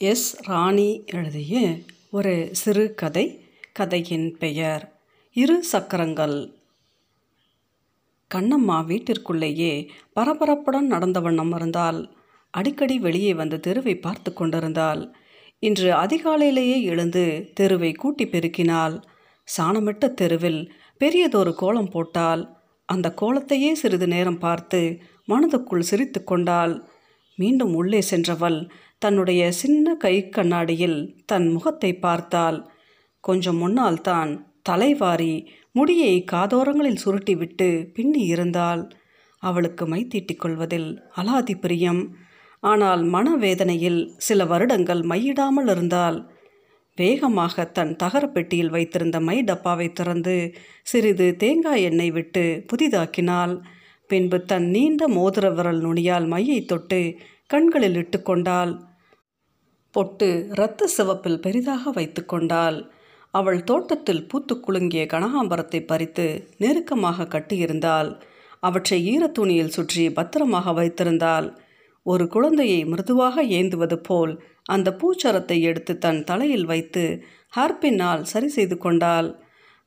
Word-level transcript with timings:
S 0.00 0.42
ராணி 0.42 1.02
எழுதிய 1.06 1.76
ஒரு 2.10 2.48
சிறு 2.52 2.94
கதை 2.94 3.24
கதையின் 3.72 4.36
பெயர் 4.38 5.00
இரு 5.32 5.64
சக்கரங்கள். 5.64 6.54
கண்ணம்மா 8.30 8.76
வீட்டிற்குள்ளேயே 8.86 9.88
பரபரப்புடன் 10.16 10.86
நடந்த 10.86 11.20
வண்ணம் 11.20 11.52
இருந்தால் 11.52 12.14
அடிக்கடி 12.50 12.98
வெளியே 12.98 13.34
வந்து 13.34 13.60
தெருவை 13.60 13.96
பார்த்து 13.96 14.32
கொண்டிருந்தாள். 14.32 15.02
இன்று 15.58 15.90
அதிகாலையிலேயே 15.92 16.82
எழுந்து 16.82 17.50
தெருவை 17.54 17.92
கூட்டி 17.92 18.26
பெருக்கினாள். 18.26 19.02
சாணமிட்ட 19.48 20.14
தெருவில் 20.14 20.72
பெரியதொரு 20.98 21.54
கோலம் 21.54 21.90
போட்டால் 21.90 22.56
அந்த 22.84 23.14
கோலத்தையே 23.20 23.72
சிறிது 23.72 24.06
நேரம் 24.06 24.38
பார்த்து 24.38 25.00
மனதுக்குள் 25.28 25.88
சிரித்து 25.90 26.24
கொண்டாள். 26.24 26.88
மீண்டும் 27.36 27.74
உள்ளே 27.74 28.00
சென்றவள் 28.00 28.70
தன்னுடைய 29.02 29.42
சின்ன 29.52 29.94
கை 29.94 30.14
கண்ணாடியில் 30.28 30.98
தன் 31.24 31.46
முகத்தை 31.48 31.90
பார்த்தாள். 32.06 32.58
கொஞ்சம் 33.24 33.58
முன்னால் 33.58 34.00
தான் 34.00 34.30
தலைவாரி 34.62 35.34
முடியை 35.72 36.14
காதோரங்களில் 36.32 37.02
சுருட்டிவிட்டு 37.04 37.68
பின்னி 37.96 38.22
இருந்தாள். 38.26 38.82
அவளுக்கு 39.42 39.84
மை 39.86 40.00
தீட்டிக் 40.06 40.42
கொள்வதில் 40.42 40.88
அலாதி 41.14 41.54
பிரியம். 41.54 42.02
ஆனால் 42.62 43.02
மனவேதனையில் 43.14 44.00
சில 44.18 44.44
வருடங்கள் 44.44 45.02
மையிடாமல் 45.10 45.68
இருந்தால் 45.68 46.18
வேகமாக 46.98 47.64
தன் 47.76 47.92
தகரப்பெட்டியில் 47.96 48.72
வைத்திருந்த 48.76 49.16
மை 49.20 49.36
டப்பாவை 49.42 49.86
திறந்து 49.92 50.36
சிறிது 50.82 51.26
தேங்காய் 51.36 51.84
எண்ணெய் 51.88 52.14
விட்டு 52.16 52.44
புதிதாக்கினாள். 52.70 53.54
பின்பு 54.10 54.38
தன் 54.50 54.66
நீண்ட 54.74 55.02
மோதிர 55.08 55.46
விரல் 55.50 55.80
நுனியால் 55.80 56.26
மையை 56.26 56.60
தொட்டு 56.64 57.00
கண்களில் 57.50 57.94
இட்டு 57.94 58.18
கொண்டாள் 58.22 58.72
பொட்டு 59.94 60.26
இரத்த 60.50 60.88
சிவப்பில் 60.96 61.40
பெரிதாக 61.40 61.90
வைத்து 61.90 62.22
கொண்டாள் 62.24 62.78
அவள் 63.34 63.60
தோட்டத்தில் 63.64 64.26
பூத்து 64.26 64.54
குலுங்கிய 64.56 65.02
கனகாம்பரத்தை 65.06 65.80
பறித்து 65.86 66.26
நெருக்கமாக 66.58 67.26
கட்டியிருந்தாள். 67.34 68.10
அவற்றை 68.60 68.98
ஈரத்துணியில் 69.12 69.74
சுற்றி 69.76 70.04
பத்திரமாக 70.10 70.72
வைத்திருந்தாள். 70.72 71.48
ஒரு 72.06 72.26
குழந்தையை 72.28 72.80
மிருதுவாக 72.84 73.42
ஏந்துவது 73.58 73.98
போல் 74.02 74.32
அந்த 74.66 74.88
பூச்சரத்தை 75.00 75.58
எடுத்து 75.60 75.94
தன் 75.98 76.20
தலையில் 76.24 76.66
வைத்து 76.66 77.04
ஹார்பின்னால் 77.56 78.22
சரி 78.22 78.48
செய்து 78.48 78.78
கொண்டாள். 78.78 79.28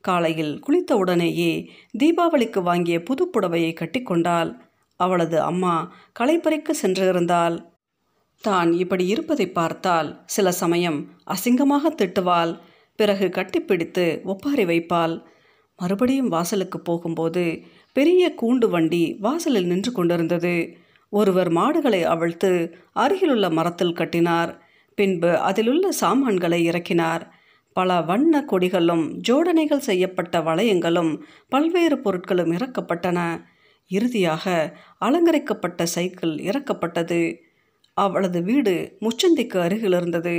காலையில் 0.04 0.54
குளித்த 0.66 0.92
உடனேயே 0.96 1.52
தீபாவளிக்கு 2.00 2.62
வாங்கிய 2.62 3.00
புதுப்புடவையை 3.10 3.72
கட்டிக்கொண்டாள். 3.74 4.52
அவளது 5.06 5.38
அம்மா 5.42 5.76
களைப்பறிக்க 6.20 6.70
சென்றிருந்தாள். 6.82 7.58
தான் 8.44 8.70
இப்படி 8.74 9.06
இருப்பதை 9.08 9.48
பார்த்தால் 9.50 10.10
சில 10.26 10.52
சமயம் 10.62 11.00
அசிங்கமாக 11.34 11.92
திட்டுவாள். 11.96 12.54
பிறகு 13.00 13.28
கட்டிப்பிடித்து 13.36 14.06
ஒப்பாரி 14.24 14.64
வைப்பாள். 14.66 15.16
மறுபடியும் 15.80 16.34
வாசலுக்கு 16.36 16.80
போகும்போது 16.80 17.44
பெரிய 17.96 18.24
கூண்டு 18.42 18.68
வண்டி 18.70 19.04
வாசலில் 19.20 19.70
நின்று 19.72 19.92
கொண்டிருந்தது. 19.92 20.56
ஒருவர் 21.14 21.50
மாடுகளை 21.50 22.02
அவிழ்த்து 22.14 22.52
அருகிலுள்ள 23.04 23.46
மரத்தில் 23.50 23.98
கட்டினார். 24.00 24.52
பின்பு 24.98 25.32
அதிலுள்ள 25.40 25.86
சாமான்களை 26.02 26.60
இறக்கினார். 26.70 27.24
பல 27.76 27.90
வண்ண 28.02 28.34
கொடிகளும் 28.52 29.06
ஜோடனைகள் 29.28 29.88
செய்யப்பட்ட 29.90 30.38
வளையங்களும் 30.40 31.12
பல்வேறு 31.50 31.98
பொருட்களும் 32.06 32.54
இறக்கப்பட்டன. 32.58 33.20
இறுதியாக 33.92 34.46
அலங்கரிக்கப்பட்ட 34.98 35.84
சைக்கிள் 35.86 36.36
இறக்கப்பட்டது. 36.50 37.22
அவளது 37.94 38.40
வீடு 38.44 38.98
முச்சந்திக்கு 39.02 39.58
அருகில் 39.58 39.94
இருந்தது. 39.94 40.36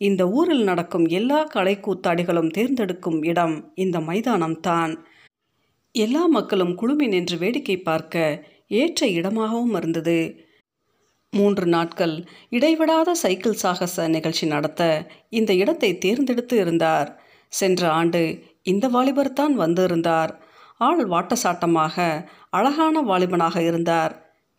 இந்த 0.00 0.22
ஊரில் 0.28 0.62
நடக்கும் 0.62 1.06
எல்லா 1.08 1.40
கலைக்கூத்தாடிகளும் 1.54 2.50
தேர்ந்தெடுக்கும் 2.50 3.22
இடம் 3.22 3.56
இந்த 3.74 3.98
மைதானம்தான். 4.00 4.92
எல்லா 5.94 6.22
மக்களும் 6.26 6.74
குழுமி 6.74 7.06
நின்று 7.06 7.36
வேடிக்கை 7.38 7.76
பார்க்க 7.78 8.44
ஏற்ற 8.68 9.06
இடமாகவும் 9.08 9.74
இருந்தது. 9.74 10.18
மூன்று 11.32 11.66
நாட்கள் 11.66 12.14
இடைவிடாத 12.48 13.10
சைக்கிள் 13.14 13.60
சாகச 13.62 14.06
நிகழ்ச்சி 14.08 14.46
நடத்த 14.46 14.82
இந்த 15.28 15.52
இடத்தை 15.54 15.90
தேர்ந்தெடுத்து 15.98 16.56
இருந்தார். 16.56 17.10
சென்ற 17.52 17.82
ஆண்டு 17.90 18.22
இந்த 18.62 18.86
வாலிபர் 18.88 19.32
தான் 19.32 19.54
வந்திருந்தார். 19.54 20.32
ஆள் 20.86 21.02
வாட்டசாட்டமாக 21.08 21.96
அழகான 22.50 23.02
வாலிபனாக 23.02 23.56
இருந்தார். 23.62 24.14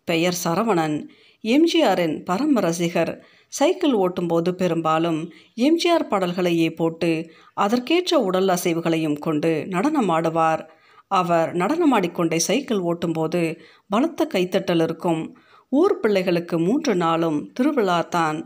பெயர் 0.08 0.38
சரவணன். 0.44 0.98
எம்ஜிஆரின் 1.44 2.16
பரம 2.26 2.60
ரசிகர். 2.60 3.14
சைக்கிள் 3.54 3.94
ஓட்டும்போது 3.94 4.50
பெரும்பாலும் 4.56 5.20
எம்ஜிஆர் 5.56 6.10
பாடல்களையே 6.10 6.70
போட்டு 6.76 7.12
அதற்கேற்ற 7.54 8.20
உடல் 8.20 8.48
அசைவுகளையும் 8.48 9.20
கொண்டு 9.20 9.52
நடனமாடுவார். 9.72 10.64
அவர் 11.08 11.50
நடனமாடிக்கொண்டே 11.56 12.40
சைக்கிள் 12.50 12.82
ஓட்டும்போது 12.90 13.42
பலத்த 13.90 14.28
கைத்தட்டல் 14.34 14.84
இருக்கும். 14.84 15.22
ஊர் 15.72 15.96
பிள்ளைகளுக்கு 16.00 16.56
மூன்று 16.60 16.94
நாளும் 16.96 17.40
திருவிழா 17.54 18.00
தான் 18.16 18.40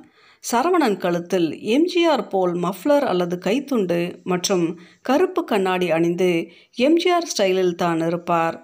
சரவணன் 0.44 0.98
கழுத்தில் 0.98 1.48
எம்ஜிஆர் 1.76 2.24
போல் 2.30 2.54
மஃப்ளர் 2.66 3.06
அல்லது 3.12 3.36
கைத்துண்டு 3.38 4.00
மற்றும் 4.24 4.66
கருப்பு 5.02 5.42
கண்ணாடி 5.44 5.88
அணிந்து 5.92 6.30
எம்ஜிஆர் 6.78 7.30
ஸ்டைலில் 7.32 7.76
தான் 7.76 8.02
இருப்பார். 8.02 8.58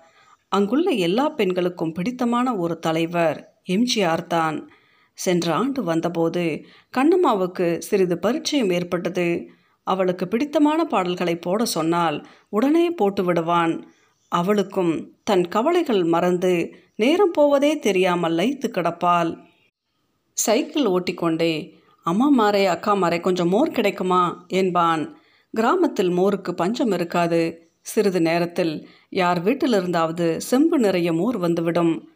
அங்குள்ள 0.52 0.90
எல்லா 1.08 1.26
பெண்களுக்கும் 1.40 1.96
பிடித்தமான 1.98 2.48
ஒரு 2.56 2.76
தலைவர் 2.80 3.40
எம்ஜிஆர் 3.76 4.26
தான். 4.28 4.58
சென்ற 5.18 5.48
ஆண்டு 5.54 5.82
வந்தபோது 5.84 6.44
கண்ணம்மாவுக்கு 6.98 7.68
சிறிது 7.88 8.16
பரிச்சயம் 8.18 8.72
ஏற்பட்டது. 8.78 9.28
அவளுக்கு 9.88 10.26
பிடித்தமான 10.28 10.80
பாடல்களை 10.86 11.36
போட 11.46 11.66
சொன்னால் 11.78 12.18
உடனே 12.50 12.86
போட்டு 13.00 13.24
விடுவான். 13.24 13.74
அவளுக்கும் 14.32 14.94
தன் 15.24 15.46
கவலைகள் 15.56 16.04
மறந்து 16.14 16.54
நேரம் 16.96 17.34
போவதே 17.38 17.72
தெரியாமல் 17.80 18.38
லைத்து 18.40 18.68
கிடப்பாள். 18.70 19.32
சைக்கிள் 20.34 20.86
ஓட்டிக்கொண்டே 20.86 21.74
அம்மா 22.04 22.30
மாரே 22.30 22.66
அக்கா 22.66 22.96
மாரே 22.96 23.20
கொஞ்சம் 23.20 23.50
மோர் 23.50 23.72
கிடைக்குமா? 23.72 24.46
என்பான். 24.48 25.18
கிராமத்தில் 25.54 26.10
மோருக்கு 26.10 26.52
பஞ்சம் 26.52 26.92
இருக்காது. 26.92 27.72
சிறிது 27.82 28.22
நேரத்தில் 28.22 28.88
யார் 29.10 29.44
வீட்டிலிருந்தாவது 29.44 30.38
செம்பு 30.38 30.80
நிறைய 30.80 31.14
மோர் 31.14 31.38
வந்துவிடும். 31.38 32.10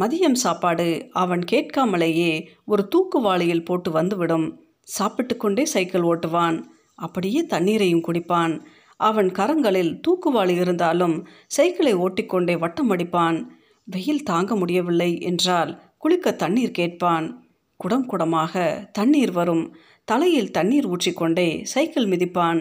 மதியம் 0.00 0.32
சாப்பாடு 0.32 1.08
அவன் 1.12 1.40
கேட்காமலேயே 1.52 2.46
ஒரு 2.64 2.88
தூக்குவாளியில் 2.88 3.64
போட்டு 3.64 3.90
வந்துவிடும். 3.90 4.60
சாப்பிட்டு 4.80 5.36
கொண்டே 5.36 5.64
சைக்கிள் 5.64 6.02
ஓட்டுவான். 6.02 6.64
அப்படியே 6.94 7.44
தண்ணீரையும் 7.44 8.04
குடிப்பான். 8.08 8.64
அவன் 8.96 9.28
கரங்களில் 9.28 10.00
தூக்குவாளி 10.08 10.60
இருந்தாலும் 10.60 11.26
சைக்கிளை 11.46 11.96
ஓட்டிக்கொண்டே 11.96 12.58
வட்டம் 12.58 12.90
அடிப்பான். 12.90 13.46
வெயில் 13.84 14.22
தாங்க 14.22 14.56
முடியவில்லை 14.56 15.20
என்றால் 15.20 15.80
குளிக்க 15.98 16.32
தண்ணீர் 16.32 16.70
கேட்பான். 16.70 17.41
குடம் 17.82 18.06
குடமாக 18.10 18.54
தண்ணீர் 18.92 19.32
வரும். 19.32 19.64
தலையில் 20.08 20.50
தண்ணீர் 20.50 20.86
ஊற்றிக்கொண்டே 20.86 21.48
சைக்கிள் 21.72 22.08
மிதிப்பான். 22.08 22.60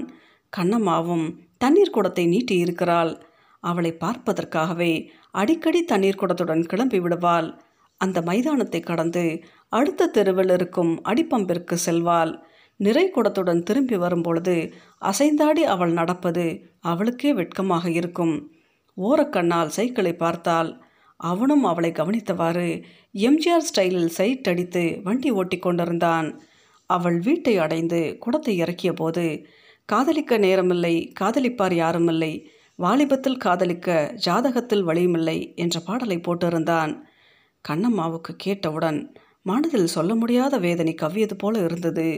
கண்ணம்மாவும் 0.54 1.26
தண்ணீர் 1.58 1.96
குடத்தை 1.96 2.24
நீட்டி 2.26 2.56
இருக்கிறாள் 2.58 3.12
அவளை 3.64 3.92
பார்ப்பதற்காகவே 4.04 4.94
அடிக்கடி 5.32 5.82
தண்ணீர் 5.84 6.22
குடத்துடன் 6.22 6.64
கிளம்பி 6.66 7.00
விடுவாள். 7.00 7.50
அந்த 8.02 8.18
மைதானத்தை 8.22 8.80
கடந்து 8.82 9.24
அடுத்த 9.72 10.08
தெருவில் 10.08 10.54
இருக்கும் 10.58 10.94
அடிப்பம்பிற்கு 11.04 11.76
செல்வாள். 11.86 12.32
நிறை 12.80 13.06
குடத்துடன் 13.16 13.62
திரும்பி 13.64 13.98
வரும்பொழுது 14.04 14.56
அசைந்தாடி 15.02 15.64
அவள் 15.74 15.94
நடப்பது 16.00 16.46
அவளுக்கே 16.92 17.32
வெட்கமாக 17.34 17.86
இருக்கும். 17.92 18.36
ஓரக்கண்ணால் 18.98 19.76
சைக்கிளை 19.78 20.14
பார்த்தால் 20.16 20.72
அவனும் 21.22 21.64
அவளை 21.64 21.92
கவனித்தவாறு 21.92 22.68
எம்ஜிஆர் 23.14 23.68
ஸ்டைலில் 23.70 24.14
சைட் 24.18 24.48
அடித்து 24.48 24.84
வண்டி 25.04 25.30
ஓட்டி 25.32 25.58
கொண்டிருந்தான். 25.60 26.28
அவள் 26.90 27.20
வீட்டை 27.20 27.58
அடைந்து 27.58 28.00
குடத்தை 28.20 28.54
இறக்கிய 28.58 28.94
போது 28.94 29.26
காதலிக்க 29.86 30.38
நேரமில்லை 30.38 30.96
காதலிப்பார் 31.20 31.76
யாருமில்லை 31.76 32.34
வாலிபத்தில் 32.76 33.38
காதலிக்க 33.38 33.90
ஜாதகத்தில் 34.26 34.86
வழியுமில்லை 34.88 35.38
என்ற 35.56 35.80
பாடலை 35.80 36.18
போட்டிருந்தான். 36.18 36.94
கண்ணம்மாவுக்கு 37.66 38.34
கேட்டவுடன் 38.38 39.00
மனதில் 39.42 39.94
சொல்ல 39.96 40.12
முடியாத 40.16 40.58
வேதனை 40.58 40.94
கவ்வியது 41.02 41.36
போல 41.38 41.60
இருந்தது. 41.60 42.10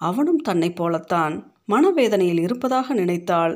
அவனும் 0.00 0.38
தன்னைப் 0.38 0.76
போலத்தான் 0.76 1.34
மனவேதனையில் 1.68 2.40
இருப்பதாக 2.40 2.94
நினைத்தாள். 2.94 3.54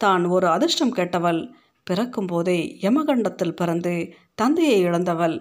தான் 0.00 0.24
ஒரு 0.24 0.46
அதிர்ஷ்டம் 0.46 0.94
கேட்டவள். 0.94 1.40
பிறக்கும் 1.86 2.26
போதே 2.26 2.78
யமகண்டத்தில் 2.82 3.56
பிறந்து 3.56 3.94
தந்தையை 4.34 4.84
இழந்தவள். 4.84 5.36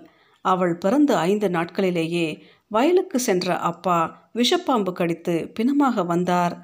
அவள் 0.45 0.75
பிறந்து 0.77 1.15
ஐந்து 1.15 1.47
நாட்களிலேயே 1.49 2.27
வயலுக்கு 2.67 3.19
சென்ற 3.19 3.57
அப்பா 3.59 4.29
விஷப்பாம்பு 4.35 4.91
கடித்து 4.91 5.51
பிணமாக 5.59 6.05
வந்தார். 6.05 6.55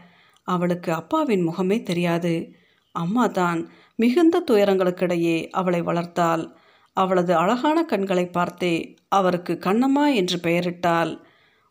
அவளுக்கு 0.47 0.93
அப்பாவின் 0.93 1.43
முகமே 1.47 1.83
தெரியாது. 1.83 2.33
அம்மா 2.95 3.27
தான் 3.27 3.59
மிகுந்த 3.95 4.43
துயரங்களுக்கிடையே 4.51 5.37
அவளை 5.49 5.81
வளர்த்தாள். 5.81 6.43
அவளது 6.97 7.35
அழகான 7.35 7.83
கண்களை 7.83 8.25
பார்த்தே 8.27 8.95
அவருக்கு 9.07 9.53
கண்ணம்மா 9.65 10.05
என்று 10.13 10.37
பெயரிட்டாள். 10.37 11.11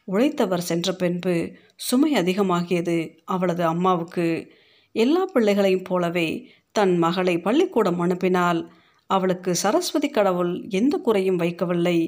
உழைத்தவர் 0.08 0.68
சென்ற 0.70 0.92
பின்பு 0.92 1.34
சுமை 1.76 2.12
அதிகமாகியது 2.12 2.98
அவளது 3.24 3.64
அம்மாவுக்கு. 3.64 4.28
எல்லா 4.94 5.24
பிள்ளைகளையும் 5.24 5.82
போலவே 5.82 6.28
தன் 6.78 6.94
மகளை 6.98 7.34
பள்ளிக்கூடம் 7.40 8.00
அனுப்பினால் 8.00 8.60
அவளுக்கு 9.10 9.50
சரஸ்வதி 9.54 10.08
கடவுள் 10.10 10.52
எந்த 10.70 10.94
குறையும் 10.98 11.40
வைக்கவில்லை. 11.42 11.98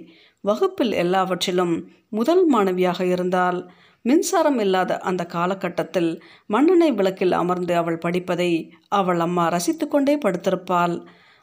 வகுப்பில் 0.44 0.94
எல்லாவற்றிலும் 1.03 1.75
முதல் 2.11 2.43
மாணவியாக 2.53 3.00
இருந்தால் 3.15 3.59
மின்சாரம் 4.05 4.59
இல்லாத 4.59 4.93
அந்த 5.09 5.23
காலகட்டத்தில் 5.26 6.11
மண்ணெண்ணெய் 6.47 6.97
விளக்கில் 6.99 7.35
அமர்ந்து 7.41 7.75
அவள் 7.76 8.03
படிப்பதை 8.05 8.50
அவள் 8.99 9.20
அம்மா 9.20 9.44
ரசித்து 9.49 9.87
கொண்டே 9.88 10.15
படுத்திருப்பாள். 10.17 10.94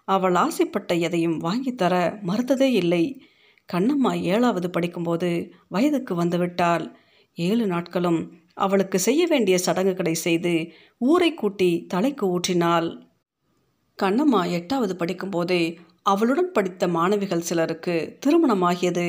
அவள் 0.07 0.35
ஆசைப்பட்ட 0.35 0.93
எதையும் 1.07 1.37
வாங்கித்தர 1.41 1.93
மறுத்ததே 2.29 2.69
இல்லை. 2.81 3.03
கண்ணம்மா 3.69 4.11
ஏழாவது 4.33 4.67
படிக்கும்போது 4.69 5.29
வயதுக்கு 5.67 6.13
வந்துவிட்டாள். 6.21 6.85
ஏழு 7.37 7.65
நாட்களும் 7.67 8.19
அவளுக்கு 8.57 8.97
செய்ய 8.99 9.21
வேண்டிய 9.25 9.55
சடங்குகளை 9.57 10.13
செய்து 10.25 10.53
ஊரை 11.01 11.31
கூட்டி 11.33 11.71
தலைக்கு 11.87 12.25
ஊற்றினாள். 12.35 12.89
கண்ணம்மா 13.99 14.39
எட்டாவது 14.49 14.93
படிக்கும்போதே 14.95 15.77
அவளுடன் 16.03 16.51
படித்த 16.51 16.87
மாணவிகள் 16.87 17.39
சிலருக்கு 17.39 17.95
திருமணமாகியது. 18.25 19.07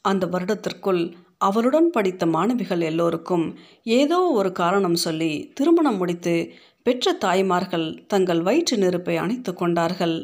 அந்த 0.00 0.26
வருடத்திற்குள் 0.26 1.02
அவளுடன் 1.38 1.90
படித்த 1.90 2.26
மாணவிகள் 2.26 2.80
எல்லோருக்கும் 2.80 3.46
ஏதோ 3.82 4.18
ஒரு 4.18 4.52
காரணம் 4.52 4.94
சொல்லி 4.94 5.50
திருமணம் 5.54 5.96
முடித்து 5.96 6.52
பெற்ற 6.82 7.12
தாய்மார்கள் 7.12 8.06
தங்கள் 8.06 8.42
வயிற்று 8.42 8.76
நெருப்பை 8.78 9.16
அணைத்து 9.16 9.54
கொண்டார்கள். 9.54 10.16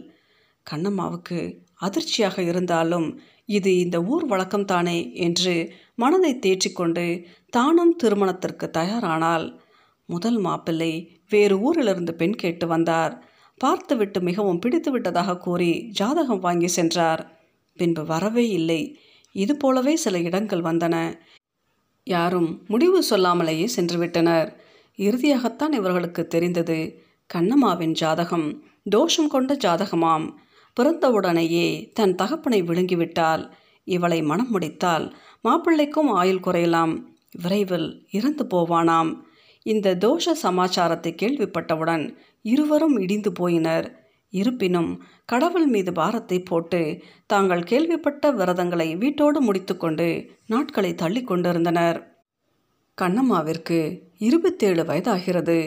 கண்ணம்மாவுக்கு 0.66 1.40
அதிர்ச்சியாக 1.74 2.42
இருந்தாலும் 2.42 3.20
இது 3.44 3.78
இந்த 3.78 4.02
ஊர் 4.02 4.24
வழக்கம்தானே 4.28 4.98
என்று 5.14 5.54
மனதை 5.94 6.32
தேற்றிக்கொண்டு 6.36 7.24
தானும் 7.50 7.94
திருமணத்திற்கு 7.96 8.70
தயாரானாள். 8.78 9.46
முதல் 10.08 10.38
மாப்பிள்ளை 10.38 10.92
வேறு 11.30 11.56
ஊரிலிருந்து 11.60 12.14
பெண் 12.14 12.34
கேட்டு 12.34 12.66
வந்தார். 12.66 13.14
பார்த்துவிட்டு 13.58 14.20
மிகவும் 14.20 14.58
பிடித்து 14.58 14.90
விட்டதாக 14.90 15.36
கூறி 15.36 15.88
ஜாதகம் 15.88 16.38
வாங்கி 16.38 16.66
சென்றார். 16.66 17.40
பின்பு 17.76 18.04
வரவே 18.04 18.48
இல்லை. 18.48 18.98
இது 19.32 19.56
போலவே 19.56 19.96
சில 19.96 20.18
இடங்கள் 20.18 20.60
வந்தன. 20.60 21.18
யாரும் 22.04 22.64
முடிவு 22.68 23.04
சொல்லாமலேயே 23.10 23.68
சென்றுவிட்டனர். 23.76 24.52
இறுதியாகத்தான் 24.96 25.72
இவர்களுக்கு 25.72 26.26
தெரிந்தது. 26.26 27.02
கண்ணம்மாவின் 27.34 27.90
ஜாதகம் 27.90 28.62
தோஷம் 28.90 29.28
கொண்ட 29.28 29.54
ஜாதகமாம். 29.54 30.32
பிறந்தவுடனேயே 30.80 31.92
தன் 31.92 32.14
தகப்பனை 32.14 32.62
விழுங்கிவிட்டால் 32.62 33.50
இவளை 33.84 34.22
மனம் 34.22 34.50
முடித்தால் 34.50 35.16
மாப்பிள்ளைக்கும் 35.44 36.10
ஆயுள் 36.12 36.40
குறையலாம். 36.40 37.02
விரைவில் 37.42 38.06
இறந்து 38.10 38.44
போவானாம். 38.44 39.16
இந்த 39.66 39.94
தோஷ 40.04 40.34
சமாச்சாரத்தை 40.42 41.12
கேள்விப்பட்டவுடன் 41.22 42.04
இருவரும் 42.44 42.96
இடிந்து 42.98 43.30
போயினர். 43.40 43.86
இருப்பினும் 44.32 44.90
கடவுள் 45.24 45.66
மீது 45.66 45.92
பாரத்தை 45.92 46.38
போட்டு 46.40 46.80
தாங்கள் 47.26 47.62
கேள்விப்பட்ட 47.62 48.30
விரதங்களை 48.30 48.88
வீட்டோடு 48.96 49.38
முடித்துக்கொண்டு 49.40 50.08
நாட்களை 50.46 50.94
தள்ளி 50.94 51.22
கொண்டிருந்தனர். 51.22 51.98
கண்ணம்மாவிற்கு 52.98 53.78
இருபத்தேழு 54.18 54.82
வயதாகிறது. 54.82 55.58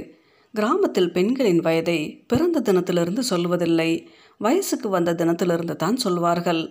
கிராமத்தில் 0.54 1.12
பெண்களின் 1.12 1.60
வயதை 1.60 2.00
பிறந்த 2.28 2.62
தினத்திலிருந்து 2.62 3.24
சொல்வதில்லை 3.30 3.92
வயசுக்கு 4.38 4.90
வந்த 4.90 5.14
தினத்திலிருந்து 5.14 5.76
தான் 5.76 5.96
சொல்வார்கள். 5.96 6.62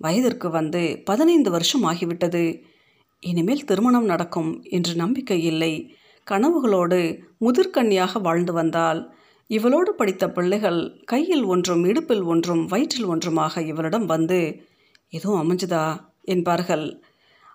வயதிற்கு 0.00 0.48
வந்து 0.50 0.82
பதினைந்து 1.04 1.50
வருஷம் 1.50 1.84
ஆகிவிட்டது. 1.84 2.44
இனிமேல் 3.22 3.64
திருமணம் 3.64 4.04
நடக்கும் 4.04 4.50
என்று 4.70 4.94
நம்பிக்கை 4.94 5.38
இல்லை. 5.44 5.74
கனவுகளோடு 6.30 7.20
முதிர்கன்னியாக 7.40 8.20
வாழ்ந்து 8.20 8.52
வந்தால் 8.52 9.14
இவளோடு 9.48 9.88
படித்த 9.90 10.30
பிள்ளைகள் 10.30 11.02
கையில் 11.04 11.44
ஒன்றும் 11.44 11.84
இடுப்பில் 11.84 12.22
ஒன்றும் 12.22 12.66
வயிற்றில் 12.66 13.06
ஒன்றுமாக 13.06 13.60
இவளிடம் 13.60 14.06
வந்து 14.06 14.62
எதுவும் 15.08 15.42
அமைஞ்சுதா? 15.42 15.96
என்பார்கள். 16.22 17.02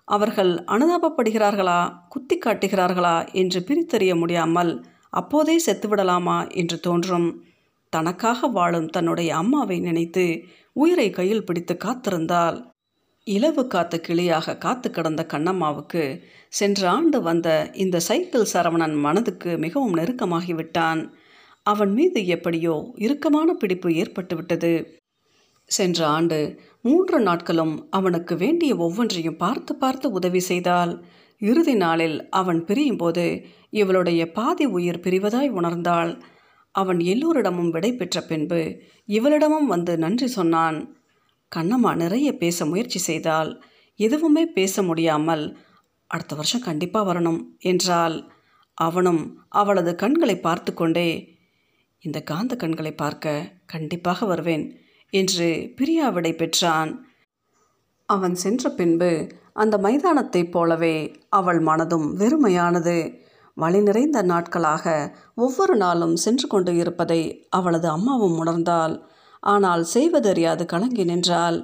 அவர்கள் 0.04 0.54
அனுதாபப்படுகிறார்களா? 0.54 1.92
குத்தி 2.08 2.38
காட்டுகிறார்களா? 2.38 3.32
என்று 3.32 3.60
பிரித்தறிய 3.60 4.18
முடியாமல் 4.18 4.84
அப்போதே 5.10 5.60
செத்துவிடலாமா? 5.66 6.54
என்று 6.54 6.80
தோன்றும். 6.80 7.44
தனக்காக 7.88 8.46
வாழும் 8.46 8.88
தன்னுடைய 8.88 9.36
அம்மாவை 9.36 9.80
நினைத்து 9.80 10.42
உயிரை 10.72 11.10
கையில் 11.10 11.44
பிடித்து 11.44 11.76
காத்திருந்தாள். 11.84 12.69
இலவு 13.34 13.62
காத்து 13.66 13.96
கிளியாக 14.00 14.56
காத்து 14.56 14.88
கிடந்த 14.90 15.22
கண்ணம்மாவுக்கு 15.32 16.04
சென்ற 16.48 16.80
ஆண்டு 16.90 17.18
வந்த 17.22 17.48
இந்த 17.74 17.96
சைக்கிள் 18.00 18.50
சரவணன் 18.52 18.96
மனதுக்கு 18.96 19.50
மிகவும் 19.58 19.96
நெருக்கமாகிவிட்டான். 19.96 21.00
அவன் 21.66 21.92
மீது 21.92 22.20
எப்படியோ 22.26 22.74
இறுக்கமான 22.96 23.52
பிடிப்பு 23.52 23.88
ஏற்பட்டுவிட்டது. 23.90 24.72
சென்ற 25.70 25.98
ஆண்டு 26.06 26.38
மூன்று 26.82 27.18
நாட்களும் 27.20 27.74
அவனுக்கு 27.90 28.34
வேண்டிய 28.36 28.72
ஒவ்வொன்றையும் 28.76 29.36
பார்த்து 29.36 29.72
பார்த்து 29.76 30.06
உதவி 30.10 30.40
செய்தால் 30.40 30.92
இறுதி 31.42 31.74
நாளில் 31.74 32.16
அவன் 32.30 32.60
பிரியும்போது 32.64 33.26
இவளுடைய 33.70 34.22
பாதி 34.32 34.66
உயிர் 34.76 35.02
பிரிவதாய் 35.04 35.50
உணர்ந்தாள். 35.58 36.12
அவன் 36.74 37.00
எல்லோரிடமும் 37.12 37.70
விடை 37.70 37.90
பெற்ற 37.92 38.20
பின்பு 38.20 38.62
இவளிடமும் 39.08 39.68
வந்து 39.74 39.92
நன்றி 39.98 40.28
சொன்னான். 40.28 40.78
கண்ணம்மா 41.56 41.94
நிறைய 41.94 42.28
பேச 42.36 42.66
முயற்சி 42.66 42.98
செய்தால் 42.98 43.50
எதுவுமே 43.98 44.46
பேச 44.46 44.82
முடியாமல் 44.82 45.44
அடுத்த 46.06 46.34
வருஷம் 46.34 46.60
கண்டிப்பாக 46.60 47.12
வரணும் 47.12 47.40
என்றால் 47.58 48.16
அவனும் 48.78 49.22
அவளது 49.48 49.94
கண்களை 49.94 50.36
பார்த்து 50.38 50.74
கொண்டே 50.74 51.38
இந்த 52.04 52.18
காந்த 52.22 52.56
கண்களை 52.56 52.92
பார்க்க 52.94 53.52
கண்டிப்பாக 53.66 54.26
வருவேன் 54.26 54.64
என்று 55.12 55.48
பிரியாவிடை 55.76 56.36
பெற்றான். 56.36 56.90
அவன் 58.08 58.34
சென்ற 58.34 58.70
பின்பு 58.70 59.10
அந்த 59.52 59.78
மைதானத்தைப் 59.78 60.50
போலவே 60.50 60.94
அவள் 61.28 61.60
மனதும் 61.60 62.06
வெறுமையானது. 62.16 62.96
வழி 63.56 63.80
நிறைந்த 63.82 64.22
நாட்களாக 64.22 64.84
ஒவ்வொரு 65.34 65.76
நாளும் 65.76 66.16
சென்று 66.16 66.46
கொண்டு 66.48 66.72
இருப்பதை 66.76 67.20
அவளது 67.48 67.88
அம்மாவும் 67.88 68.38
உணர்ந்தாள். 68.44 68.94
ஆனால் 69.40 69.84
செய்வதறியாது 69.84 70.64
கலங்கி 70.64 71.04
நின்றாள். 71.04 71.58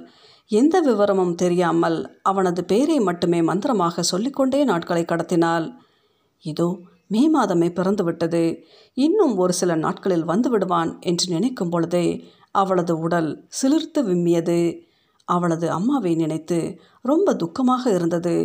எந்த 0.51 0.75
விவரமும் 0.81 1.35
தெரியாமல் 1.35 1.97
அவனது 2.21 2.61
பெயரை 2.65 2.99
மட்டுமே 2.99 3.41
மந்திரமாக 3.41 4.03
சொல்லிக்கொண்டே 4.03 4.63
நாட்களை 4.63 5.03
கடத்தினாள். 5.05 5.65
இதோ 6.45 6.67
மே 7.07 7.21
மாதமே 7.29 7.67
பிறந்துவிட்டது. 7.69 8.43
இன்னும் 8.93 9.37
ஒரு 9.37 9.53
சில 9.53 9.75
நாட்களில் 9.75 10.25
வந்து 10.25 10.49
விடுவான் 10.49 10.99
என்று 10.99 11.25
நினைக்கும் 11.33 11.69
பொழுதே 11.69 12.05
அவளது 12.51 12.99
உடல் 12.99 13.29
சிலிர்த்து 13.61 14.01
விம்மியது. 14.03 14.59
அவளது 15.27 15.71
அம்மாவை 15.71 16.15
நினைத்து 16.15 16.59
ரொம்ப 17.01 17.33
துக்கமாக 17.33 17.83
இருந்தது. 17.93 18.35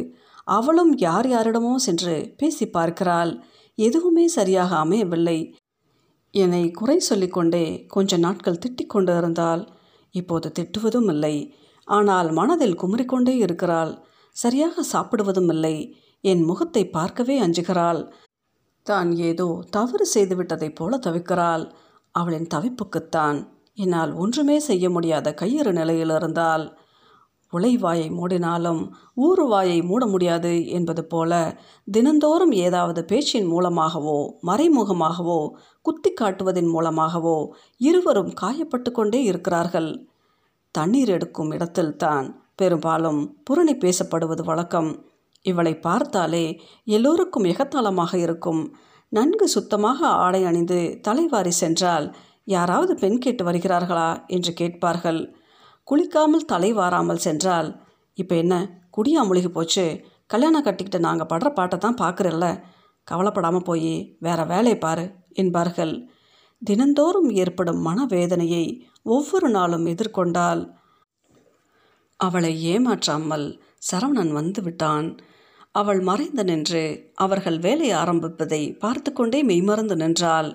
அவளும் 0.49 0.93
யார் 0.99 1.27
யாரிடமோ 1.27 1.75
சென்று 1.77 2.35
பேசி 2.37 2.67
பார்க்கிறாள். 2.67 3.33
எதுவுமே 3.79 4.27
சரியாக 4.29 4.77
அமையவில்லை. 4.77 5.39
என்னை 6.35 6.63
குறை 6.71 6.97
சொல்லிக்கொண்டே 7.01 7.65
கொஞ்ச 7.87 8.17
நாட்கள் 8.17 8.63
திட்டிக் 8.63 8.93
கொண்டு 8.93 9.13
இருந்தால் 9.17 9.63
இப்போது 10.15 10.49
திட்டுவதும் 10.59 11.09
இல்லை. 11.09 11.35
ஆனால் 11.89 12.29
மனதில் 12.33 12.79
குமரிக்கொண்டே 12.83 13.35
இருக்கிறாள். 13.37 13.93
சரியாக 14.37 14.83
சாப்பிடுவதும் 14.93 15.49
இல்லை. 15.49 15.77
என் 16.25 16.43
முகத்தை 16.45 16.83
பார்க்கவே 16.89 17.37
அஞ்சுகிறாள். 17.41 18.01
தான் 18.87 19.11
ஏதோ 19.21 19.49
தவறு 19.71 20.07
செய்துவிட்டதைப் 20.15 20.77
போல 20.77 20.99
தவிக்கிறாள். 20.99 21.65
அவளின் 22.15 22.49
தவிப்புக்குத்தான் 22.55 23.39
என்னால் 23.79 24.13
ஒன்றுமே 24.15 24.57
செய்ய 24.61 24.87
முடியாத 24.91 25.29
கையறு 25.33 25.73
நிலையில் 25.73 26.15
இருந்தால் 26.17 26.65
உழைவாயை 27.53 28.09
மூடினாலும் 28.11 28.81
ஊறுவாயை 29.17 29.79
மூட 29.83 30.03
முடியாது 30.07 30.53
என்பது 30.69 31.03
போல 31.05 31.33
தினந்தோறும் 31.89 32.55
ஏதாவது 32.67 33.01
பேச்சின் 33.05 33.49
மூலமாகவோ 33.53 34.19
மறைமுகமாகவோ 34.49 35.41
குத்தி 35.83 36.11
காட்டுவதன் 36.13 36.69
மூலமாகவோ 36.69 37.37
இருவரும் 37.77 38.33
காயப்பட்டு 38.41 38.91
கொண்டே 38.93 39.23
இருக்கிறார்கள். 39.23 39.91
தண்ணீர் 40.71 41.09
எடுக்கும் 41.09 41.51
இடத்தில்தான் 41.51 42.27
பெரும்பாலும் 42.55 43.21
புரணி 43.51 43.75
பேசப்படுவது 43.79 44.45
வழக்கம். 44.45 44.91
இவளை 45.43 45.79
பார்த்தாலே 45.79 46.61
எல்லோருக்கும் 46.85 47.45
எகத்தாளமாக 47.45 48.15
இருக்கும். 48.15 48.63
நன்கு 49.09 49.49
சுத்தமாக 49.49 50.07
ஆடை 50.07 50.45
அணிந்து 50.45 51.01
தலைவாரி 51.03 51.51
சென்றால் 51.51 52.07
யாராவது 52.45 52.95
பெண் 52.95 53.19
கேட்டு 53.19 53.45
வருகிறார்களா 53.45 54.27
என்று 54.27 54.53
கேட்பார்கள். 54.53 55.21
குளிக்காமல் 55.89 56.49
தலைவாராமல் 56.53 57.25
சென்றால் 57.27 57.69
இப்போ 58.19 58.35
என்ன? 58.35 58.55
குடியா 58.97 59.21
மூழ்கி 59.27 59.49
போச்சு? 59.49 59.85
கல்யாணம் 60.27 60.63
கட்டிக்கிட்டு 60.63 60.99
நாங்கள் 60.99 61.31
படுற 61.33 61.49
பாட்டை 61.53 61.79
தான் 61.79 62.01
பார்க்குறல்ல 62.01 62.47
கவலைப்படாமல் 63.09 63.65
போய் 63.65 64.17
வேற 64.19 64.45
வேலையை 64.45 64.79
பாரு. 64.79 65.05
என்பார்கள். 65.35 66.09
தினந்தோறும் 66.63 67.31
ஏற்படும் 67.31 67.87
மனவேதனையை 67.87 68.65
ஒவ்வொரு 69.03 69.49
நாளும் 69.49 69.87
எதிர்கொண்டால் 69.87 70.63
அவளை 72.17 72.79
ஏமாற்றாமல் 72.79 73.47
சரவணன் 73.93 74.33
வந்து 74.33 74.63
விட்டான். 74.63 75.17
அவள் 75.73 76.01
மறைந்து 76.01 76.45
நின்று 76.45 77.13
அவர்கள் 77.15 77.59
வேலை 77.59 77.93
ஆரம்பிப்பதை 77.93 78.79
பார்த்து 78.79 79.13
கொண்டே 79.13 79.43
மெய்மறந்து 79.43 79.97
நின்றாள். 79.97 80.51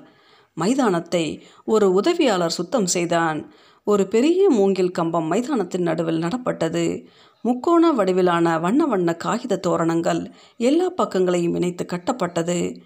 மைதானத்தை 0.53 1.43
ஒரு 1.65 1.93
உதவியாளர் 1.93 2.49
சுத்தம் 2.49 2.85
செய்தான். 2.85 3.51
ஒரு 3.83 4.07
பெரிய 4.07 4.49
மூங்கில் 4.49 4.91
கம்பம் 4.91 5.31
மைதானத்தின் 5.31 5.81
நடுவில் 5.81 6.23
நடப்பட்டது. 6.23 7.07
முக்கோண 7.41 7.91
வடிவிலான 7.91 8.59
வண்ண 8.59 8.85
வண்ண 8.85 9.13
காகித 9.15 9.59
தோரணங்கள் 9.67 10.31
எல்லா 10.57 10.87
பக்கங்களையும் 10.97 11.55
இணைத்து 11.55 11.85
கட்டப்பட்டது. 11.85 12.81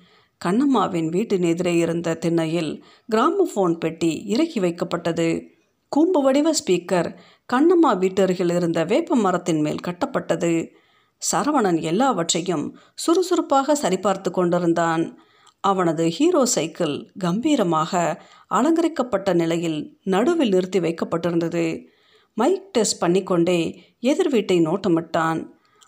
கண்ணம்மாவின் 0.45 1.09
வீட்டின் 1.09 1.41
எதிரே 1.41 1.75
இருந்த 1.75 2.13
திண்ணையில் 2.13 2.83
கிராமபோன் 3.11 3.73
பெட்டி 3.73 4.23
இறக்கி 4.25 4.59
வைக்கப்பட்டது. 4.59 5.45
கூம்பு 5.87 6.21
வடிவ 6.21 6.51
ஸ்பீக்கர் 6.51 7.09
கண்ணம்மா 7.53 7.91
வீட்டருகில் 8.03 8.53
இருந்த 8.55 8.85
வேப்ப 8.85 9.15
மரத்தின் 9.15 9.61
மேல் 9.61 9.83
கட்டப்பட்டது. 9.87 10.71
சரவணன் 11.31 11.81
எல்லாவற்றையும் 11.81 12.77
சுறுசுறுப்பாக 12.93 13.75
சரிபார்த்து 13.75 14.31
கொண்டிருந்தான். 14.31 15.19
அவனது 15.59 16.09
ஹீரோ 16.09 16.45
சைக்கிள் 16.45 17.11
கம்பீரமாக 17.19 18.21
அலங்கரிக்கப்பட்ட 18.47 19.33
நிலையில் 19.33 19.99
நடுவில் 20.03 20.49
நிறுத்தி 20.49 20.79
வைக்கப்பட்டிருந்தது. 20.79 21.65
மைக் 22.33 22.71
டெஸ்ட் 22.71 23.01
பண்ணிக்கொண்டே 23.01 23.59
எதிர் 23.99 24.29
வீட்டை 24.29 24.59
நோட்டமிட்டான். 24.59 25.41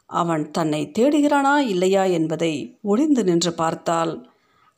அவன் 0.05 0.51
தன்னை 0.51 0.91
தேடுகிறானா 0.99 1.57
இல்லையா 1.57 2.03
என்பதை 2.03 2.79
ஒளிந்து 2.81 3.23
நின்று 3.23 3.53
பார்த்தாள். 3.53 4.13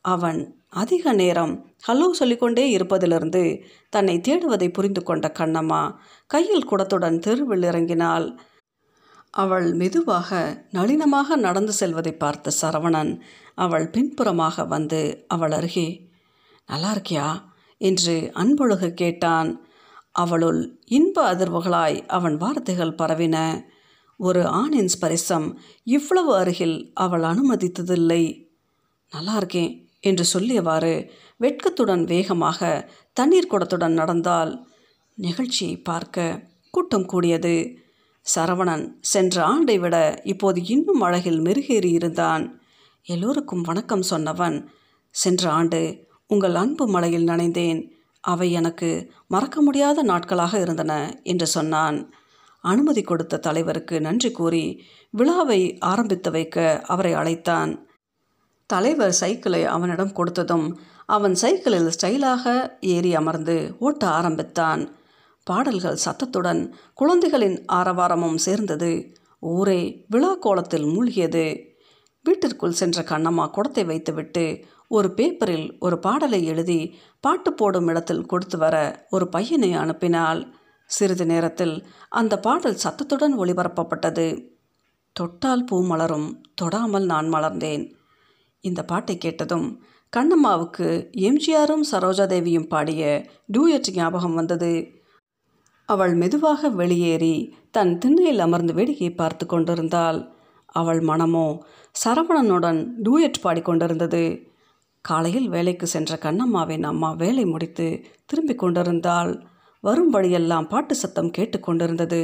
அவன் 0.05 0.63
அதிக 0.69 1.13
நேரம் 1.13 1.73
ஹலோ 1.87 2.09
சொல்லிக்கொண்டே 2.09 2.77
இருப்பதிலிருந்து 2.77 3.63
தன்னை 3.89 4.17
தேடுவதை 4.17 4.73
புரிந்து 4.73 5.03
கொண்ட 5.03 5.31
கண்ணம்மா 5.39 5.95
கையில் 6.27 6.67
குடத்துடன் 6.67 7.19
தெருவில் 7.19 7.61
இறங்கினாள். 7.61 8.37
அவள் 9.29 9.73
மெதுவாக 9.73 10.39
நளினமாக 10.71 11.35
நடந்து 11.35 11.73
செல்வதை 11.73 12.13
பார்த்த 12.13 12.51
சரவணன் 12.61 13.21
அவள் 13.55 13.89
பின்புறமாக 13.89 14.65
வந்து 14.65 15.25
அவள் 15.27 15.51
அருகே 15.51 16.09
நல்லா 16.67 16.93
இருக்கியா? 16.93 17.41
என்று 17.77 18.31
அன்பொழுக 18.33 18.89
கேட்டான். 18.93 19.49
அவளுள் 20.11 20.79
இன்ப 20.85 21.35
அதிர்வுகளாய் 21.35 22.07
அவன் 22.07 22.37
வார்த்தைகள் 22.37 22.97
பரவின. 22.97 23.65
ஒரு 24.17 24.47
ஆணின் 24.47 24.91
ஸ்பரிசம் 24.99 25.55
இவ்வளவு 25.83 26.35
அருகில் 26.35 26.91
அவள் 26.93 27.21
அனுமதித்ததில்லை. 27.21 28.23
நல்லா 29.11 29.35
இருக்கேன். 29.35 29.84
என்று 30.09 30.25
சொல்லியவாறு 30.33 30.93
வெட்கத்துடன் 31.39 32.03
வேகமாக 32.03 32.59
தண்ணீர் 33.17 33.51
குடத்துடன் 33.51 33.95
நடந்தால் 34.01 34.51
நிகழ்ச்சியை 35.17 35.75
பார்க்க 35.89 36.27
கூட்டம் 36.73 37.05
கூடியது. 37.05 37.55
சரவணன் 38.25 38.85
சென்ற 39.11 39.35
ஆண்டை 39.43 39.75
விட 39.79 39.95
இப்போது 40.23 40.59
இன்னும் 40.65 41.01
அழகில் 41.01 41.41
மெருகேறி 41.41 41.91
இருந்தான். 41.99 42.45
எல்லோருக்கும் 43.07 43.61
வணக்கம் 43.61 44.05
சொன்னவன் 44.09 44.57
சென்ற 45.15 45.43
ஆண்டு 45.51 45.81
உங்கள் 46.27 46.55
அன்பு 46.55 46.85
மலையில் 46.87 47.27
நனைந்தேன். 47.27 47.81
அவை 48.23 48.47
எனக்கு 48.51 48.89
மறக்க 49.27 49.57
முடியாத 49.61 50.03
நாட்களாக 50.03 50.53
இருந்தன 50.59 50.93
என்று 51.23 51.47
சொன்னான். 51.47 51.97
அனுமதி 52.63 53.01
கொடுத்த 53.01 53.41
தலைவருக்கு 53.47 53.95
நன்றி 54.01 54.31
கூறி 54.31 54.65
விழாவை 55.13 55.59
ஆரம்பித்து 55.83 56.29
வைக்க 56.31 56.57
அவரை 56.85 57.13
அழைத்தான். 57.13 57.73
தலைவர் 58.69 59.15
சைக்கிளை 59.19 59.63
அவனிடம் 59.65 60.13
கொடுத்ததும் 60.15 60.67
அவன் 61.05 61.35
சைக்கிளில் 61.35 61.91
ஸ்டைலாக 61.95 62.43
ஏறி 62.79 63.15
அமர்ந்து 63.15 63.75
ஓட்ட 63.79 64.07
ஆரம்பித்தான். 64.07 64.83
பாடல்கள் 65.43 65.95
சத்தத்துடன் 65.95 66.61
குழந்தைகளின் 66.93 67.57
ஆரவாரமும் 67.73 68.35
சேர்ந்தது. 68.35 68.91
ஊரே 69.39 70.05
விழா 70.07 70.35
கோலத்தில் 70.35 70.85
மூழ்கியது. 70.85 71.45
வீட்டிற்குள் 72.23 72.71
சென்ற 72.71 73.01
கண்ணம்மா 73.01 73.45
குடத்தை 73.49 73.83
வைத்துவிட்டு 73.85 74.45
ஒரு 74.87 75.13
பேப்பரில் 75.13 75.67
ஒரு 75.79 75.99
பாடலை 75.99 76.45
எழுதி 76.45 76.79
பாட்டு 77.19 77.53
போடும் 77.53 77.87
இடத்தில் 77.87 78.25
கொடுத்து 78.25 78.57
வர 78.57 79.05
ஒரு 79.09 79.25
பையனை 79.27 79.69
அனுப்பினாள். 79.77 80.41
சிறிது 80.89 81.25
நேரத்தில் 81.25 81.75
அந்த 82.09 82.33
பாடல் 82.39 82.75
சத்தத்துடன் 82.75 83.39
ஒளிபரப்பப்பட்டது. 83.39 84.27
தொட்டால் 85.15 85.63
பூ 85.63 85.77
மலரும் 85.83 86.27
தொடாமல் 86.61 87.05
நான் 87.05 87.29
மலர்ந்தேன். 87.33 87.85
இந்த 88.67 88.81
பாட்டை 88.83 89.15
கேட்டதும் 89.17 89.67
கண்ணம்மாவுக்கு 90.13 90.87
எம்ஜிஆரும் 91.27 91.85
சரோஜாதேவியும் 91.91 92.69
பாடிய 92.73 93.01
டூயட் 93.53 93.89
ஞாபகம் 93.97 94.37
வந்தது. 94.39 94.73
அவள் 95.89 96.13
மெதுவாக 96.13 96.69
வெளியேறி 96.79 97.35
தன் 97.71 97.93
திண்ணையில் 97.97 98.43
அமர்ந்து 98.45 98.73
வேடிக்கை 98.73 99.09
பார்த்து 99.13 99.45
கொண்டிருந்தாள். 99.45 100.19
அவள் 100.73 101.01
மனமோ 101.01 101.47
சரவணனுடன் 101.95 102.79
டூயட் 103.05 103.43
பாடிக்கொண்டிருந்தது 103.43 104.23
காலையில் 105.05 105.49
வேலைக்கு 105.49 105.87
சென்ற 105.87 106.13
கண்ணம்மாவின் 106.23 106.85
அம்மா 106.91 107.09
வேலை 107.23 107.43
முடித்து 107.45 107.87
திரும்பிக் 108.25 108.61
கொண்டிருந்தாள். 108.61 109.31
வரும் 109.83 110.11
வழியெல்லாம் 110.15 110.67
பாட்டு 110.67 110.93
சத்தம் 110.95 111.33
கேட்டுக்கொண்டிருந்தது 111.37 112.21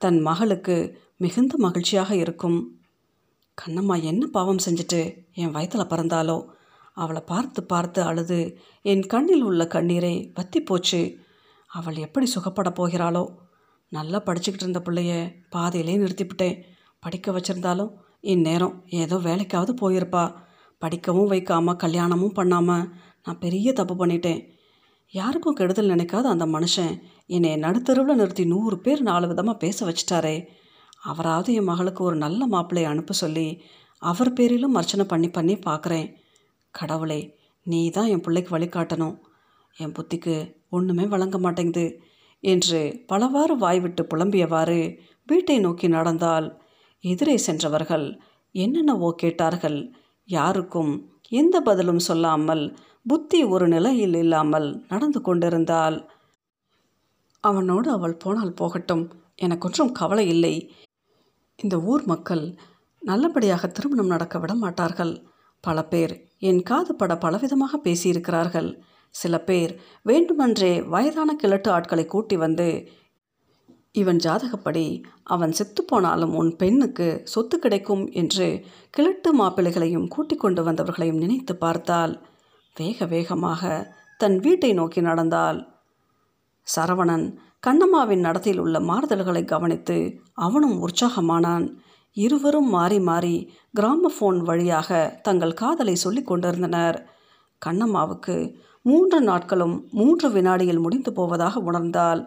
தன் 0.00 0.18
மகளுக்கு 0.20 0.76
மிகுந்த 1.16 1.54
மகிழ்ச்சியாக 1.58 2.10
இருக்கும். 2.16 2.58
கண்ணம்மா 3.58 4.02
என்ன 4.02 4.26
பாவம் 4.26 4.62
செஞ்சுட்டு 4.66 5.00
என் 5.34 5.50
வயத்தில் 5.50 5.90
பிறந்தாலோ? 5.90 6.44
அவளை 6.92 7.22
பார்த்து 7.26 7.62
பார்த்து 7.62 8.02
அழுது 8.02 8.58
என் 8.82 9.04
கண்ணில் 9.06 9.42
உள்ள 9.42 9.66
கண்ணீரை 9.66 10.30
வத்தி 10.34 10.60
போச்சு. 10.62 11.00
அவள் 11.66 11.96
எப்படி 11.96 12.26
சுகப்பட 12.34 12.70
போகிறாளோ? 12.70 13.24
நல்லா 13.88 14.22
படிச்சுக்கிட்டு 14.26 14.64
இருந்த 14.66 14.82
பிள்ளைய 14.84 15.12
பாதையிலே 15.50 15.96
நிறுத்திவிட்டேன் 15.96 16.62
படிக்க 17.00 17.32
வச்சுருந்தாலும் 17.32 17.92
இந்நேரம் 18.20 18.84
ஏதோ 18.86 19.16
வேலைக்காவது 19.16 19.72
போயிருப்பா. 19.80 20.24
படிக்கவும் 20.78 21.26
வைக்காமல் 21.26 21.76
கல்யாணமும் 21.76 22.32
பண்ணாமல் 22.32 22.88
நான் 23.24 23.38
பெரிய 23.38 23.72
தப்பு 23.72 24.06
பண்ணிட்டேன். 24.06 24.40
யாருக்கும் 25.14 25.54
கெடுதல் 25.54 25.90
நினைக்காத 25.90 26.26
அந்த 26.34 26.46
மனுஷன் 26.46 26.94
என்னை 27.26 27.56
நடுத்தருவில் 27.56 28.20
நிறுத்தி 28.20 28.44
நூறு 28.44 28.78
பேர் 28.78 29.02
நாலு 29.02 29.26
விதமாக 29.28 29.58
பேச 29.58 29.78
வச்சிட்டாரே. 29.86 30.36
அவராவது 31.04 31.50
என் 31.58 31.70
மகளுக்கு 31.70 32.02
ஒரு 32.08 32.16
நல்ல 32.24 32.46
மாப்பிள்ளையை 32.46 32.88
அனுப்ப 32.90 33.14
சொல்லி 33.22 33.46
அவர் 34.02 34.30
பேரிலும் 34.32 34.76
அர்ச்சனை 34.78 35.04
பண்ணி 35.12 35.28
பண்ணி 35.30 35.54
பார்க்குறேன். 35.68 36.08
கடவுளே 36.74 37.20
நீ 37.66 37.80
தான் 37.90 38.10
என் 38.12 38.24
பிள்ளைக்கு 38.26 38.50
வழிகாட்டணும் 38.56 39.16
என் 39.76 39.94
புத்திக்கு 39.96 40.34
ஒன்றுமே 40.76 41.04
வழங்க 41.12 41.36
மாட்டேங்குது. 41.38 41.86
என்று 42.44 42.80
பலவாறு 43.10 43.54
வாய்விட்டு 43.56 44.02
புலம்பியவாறு 44.12 44.80
வீட்டை 45.26 45.56
நோக்கி 45.58 45.86
நடந்தால் 45.88 46.46
எதிரே 47.04 47.36
சென்றவர்கள் 47.46 48.06
என்னென்னவோ 48.54 49.08
கேட்டார்கள். 49.22 49.78
யாருக்கும் 50.28 50.92
எந்த 51.40 51.56
பதிலும் 51.60 52.02
சொல்லாமல் 52.08 52.64
புத்தி 53.06 53.40
ஒரு 53.54 53.66
நிலையில் 53.68 54.16
இல்லாமல் 54.22 54.68
நடந்து 54.92 55.20
கொண்டிருந்தாள் 55.20 55.96
அவனோடு 57.44 57.88
அவள் 57.90 58.20
போனால் 58.22 58.58
போகட்டும். 58.60 59.04
எனக்கு 59.44 59.66
ஒன்றும் 59.68 59.94
கவலை 60.00 60.24
இல்லை. 60.34 60.54
இந்த 61.58 61.76
ஊர் 61.80 62.04
மக்கள் 62.04 62.44
நல்லபடியாக 63.02 63.66
திருமணம் 63.66 64.06
நடக்க 64.06 64.38
விட 64.38 64.52
மாட்டார்கள். 64.54 65.14
பல 65.64 65.78
பேர் 65.84 66.14
என் 66.38 66.62
காது 66.62 66.92
பட 66.94 67.12
பலவிதமாக 67.14 67.74
பேசியிருக்கிறார்கள். 67.84 68.70
சில 69.14 69.34
பேர் 69.40 69.72
வேண்டுமென்றே 70.02 70.72
வயதான 70.94 71.30
கிழட்டு 71.34 71.70
ஆட்களை 71.70 72.04
கூட்டி 72.06 72.36
வந்து 72.36 72.68
இவன் 73.92 74.20
ஜாதகப்படி 74.26 74.86
அவன் 75.34 75.52
செத்துப்போனாலும் 75.58 76.32
உன் 76.34 76.50
பெண்ணுக்கு 76.56 77.08
சொத்து 77.24 77.56
கிடைக்கும் 77.58 78.04
என்று 78.12 78.48
கிழட்டு 78.90 79.30
மாப்பிள்ளைகளையும் 79.40 80.08
கூட்டிக் 80.08 80.40
கொண்டு 80.40 80.62
வந்தவர்களையும் 80.62 81.20
நினைத்து 81.24 81.54
பார்த்தால் 81.56 82.14
வேக 82.76 83.06
வேகமாக 83.06 83.62
தன் 84.20 84.36
வீட்டை 84.38 84.72
நோக்கி 84.72 85.00
நடந்தாள். 85.00 85.60
சரவணன் 86.66 87.26
கண்ணம்மாவின் 87.66 88.20
நடத்தையில் 88.20 88.60
உள்ள 88.60 88.80
மாறுதல்களை 88.80 89.44
கவனித்து 89.44 90.20
அவனும் 90.34 90.88
உற்சாகமானான். 90.88 91.66
இருவரும் 92.12 92.68
மாறி 92.68 92.98
மாறி 93.00 93.36
கிராமபோன் 93.80 94.38
வழியாக 94.38 95.20
தங்கள் 95.22 95.54
காதலை 95.54 95.94
சொல்லிக் 95.94 96.26
கொண்டிருந்தனர். 96.26 97.08
கண்ணம்மாவுக்கு 97.66 98.36
மூன்று 98.82 99.20
நாட்களும் 99.20 99.88
மூன்று 99.90 100.30
வினாடியில் 100.30 100.78
முடிந்து 100.78 101.12
போவதாக 101.12 101.60
உணர்ந்தால் 101.60 102.22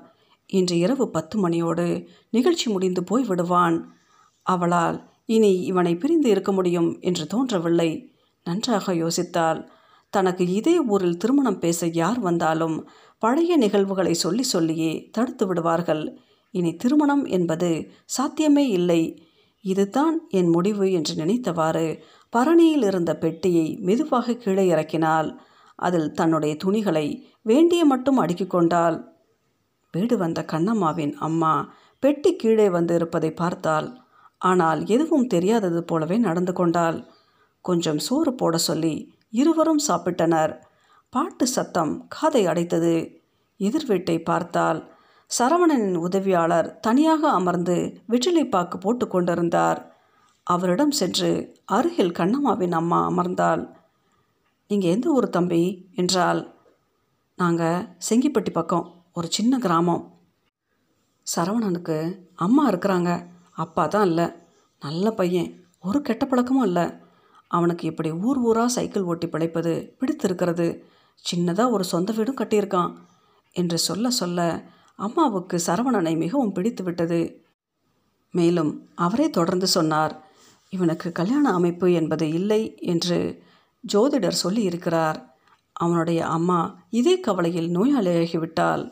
இன்று 0.50 0.78
இரவு 0.78 1.10
பத்து 1.10 1.50
மணியோடு 1.50 2.08
நிகழ்ச்சி 2.30 2.72
முடிந்து 2.72 3.04
போய் 3.04 3.24
விடுவான் 3.24 3.78
அவளால் 4.42 4.98
இனி 5.26 5.54
இவனை 5.62 5.96
பிரிந்து 5.96 6.30
இருக்க 6.30 6.52
முடியும் 6.52 6.98
என்று 7.00 7.28
தோன்றவில்லை. 7.28 7.90
நன்றாக 8.44 8.94
யோசித்தாள். 8.94 9.60
தனக்கு 10.10 10.44
இதே 10.48 10.80
ஊரில் 10.80 11.18
திருமணம் 11.18 11.60
பேச 11.60 11.88
யார் 11.94 12.20
வந்தாலும் 12.20 12.88
பழைய 13.18 13.58
நிகழ்வுகளை 13.58 14.14
சொல்லி 14.14 14.44
சொல்லியே 14.44 15.10
தடுத்து 15.12 15.48
விடுவார்கள். 15.48 16.04
இனி 16.52 16.76
திருமணம் 16.76 17.26
என்பது 17.26 17.70
சாத்தியமே 18.06 18.66
இல்லை. 18.70 19.02
இதுதான் 19.62 20.28
என் 20.30 20.48
முடிவு 20.48 20.92
என்று 20.92 21.14
நினைத்தவாறு 21.16 21.88
பரணியில் 22.34 22.86
இருந்த 22.86 23.12
பெட்டியை 23.18 23.78
மெதுவாக 23.80 24.36
கீழே 24.36 24.66
இறக்கினாள். 24.72 25.30
அதில் 25.76 26.12
தன்னுடைய 26.12 26.56
துணிகளை 26.56 27.06
வேண்டிய 27.42 27.86
மட்டும் 27.86 28.18
அடுக்கிக் 28.18 28.50
கொண்டாள். 28.50 28.98
வீடு 29.94 30.18
வந்த 30.18 30.46
கண்ணம்மாவின் 30.52 31.14
அம்மா 31.18 31.54
பெட்டி 32.00 32.36
கீழே 32.36 32.70
வந்து 32.70 32.94
இருப்பதை 32.96 33.32
பார்த்தாள். 33.32 33.88
ஆனால் 34.42 34.86
எதுவும் 34.86 35.28
தெரியாதது 35.28 35.84
போலவே 35.84 36.18
நடந்து 36.18 36.54
கொண்டாள். 36.54 36.98
கொஞ்சம் 37.66 37.98
சோறு 37.98 38.34
போட 38.34 38.58
சொல்லி 38.58 38.96
இருவரும் 39.30 39.80
சாப்பிட்டனர். 39.88 40.60
பாட்டு 41.10 41.48
சத்தம் 41.48 42.06
காதை 42.08 42.46
அடைத்தது. 42.46 43.22
எதிர் 43.58 43.86
வீட்டை 43.86 44.22
பார்த்தால் 44.22 44.96
சரவணனின் 45.40 45.96
உதவியாளர் 45.96 46.80
தனியாக 46.80 47.30
அமர்ந்து 47.30 48.02
வெற்றிலை 48.08 48.46
பாக்கு 48.46 48.78
போட்டு 48.78 49.08
கொண்டிருந்தார். 49.08 49.96
அவரிடம் 50.44 50.92
சென்று 50.92 51.56
அருகில் 51.66 52.12
கண்ணம்மாவின் 52.12 52.72
அம்மா 52.72 53.10
அமர்ந்தாள். 53.10 53.74
நீங்கள் 54.68 54.90
எந்த 54.90 55.10
ஊர் 55.10 55.30
தம்பி? 55.30 55.90
என்றால் 55.96 56.56
நாங்கள் 57.36 57.88
செங்கிப்பட்டி 58.10 58.52
பக்கம் 58.52 59.04
ஒரு 59.14 59.28
சின்ன 59.32 59.58
கிராமம். 59.58 60.12
சரவணனுக்கு 61.36 62.18
அம்மா 62.36 62.70
இருக்கிறாங்க. 62.70 63.26
அப்பா 63.52 63.88
தான் 63.88 64.08
இல்லை. 64.08 64.32
நல்ல 64.80 65.12
பையன். 65.12 65.64
ஒரு 65.82 66.02
கெட்ட 66.02 66.26
பழக்கமும் 66.26 66.64
இல்லை. 66.64 66.94
அவனுக்கு 67.48 67.88
இப்படி 67.88 68.12
ஊர் 68.12 68.38
ஊராக 68.38 68.68
சைக்கிள் 68.68 69.02
ஓட்டி 69.02 69.28
பிழைப்பது 69.28 69.96
பிடித்திருக்கிறது. 70.00 70.84
சின்னதாக 71.32 71.72
ஒரு 71.72 71.84
சொந்த 71.84 72.14
வீடும் 72.14 72.36
கட்டியிருக்கான் 72.36 72.94
என்று 73.52 73.78
சொல்ல 73.78 74.10
சொல்ல 74.10 74.66
அம்மாவுக்கு 74.96 75.60
சரவணனை 75.66 76.18
மிகவும் 76.18 76.52
பிடித்து 76.52 76.84
விட்டது. 76.84 77.46
மேலும் 78.32 78.90
அவரே 78.96 79.30
தொடர்ந்து 79.30 79.68
சொன்னார் 79.68 80.26
இவனுக்கு 80.70 81.12
கல்யாண 81.12 81.54
அமைப்பு 81.54 81.94
என்பது 81.94 82.30
இல்லை 82.30 82.76
என்று 82.78 83.46
ஜோதிடர் 83.94 84.42
சொல்லி 84.44 84.62
இருக்கிறார் 84.62 85.36
அவனுடைய 85.74 86.28
அம்மா 86.28 86.60
இதே 86.90 87.20
கவலையில் 87.20 87.70
நோயாளியாகிவிட்டால் 87.76 88.84